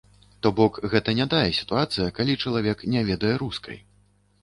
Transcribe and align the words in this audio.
То 0.45 0.51
бок, 0.59 0.79
гэта 0.93 1.15
не 1.19 1.27
тая 1.35 1.43
сітуацыя, 1.59 2.07
калі 2.19 2.39
чалавек 2.47 2.77
не 2.97 3.09
ведае 3.11 3.35
рускай. 3.47 3.83